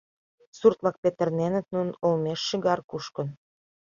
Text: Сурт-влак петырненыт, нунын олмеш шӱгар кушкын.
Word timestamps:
Сурт-влак 0.57 0.97
петырненыт, 1.03 1.65
нунын 1.73 1.91
олмеш 2.05 2.39
шӱгар 2.47 2.79
кушкын. 2.89 3.27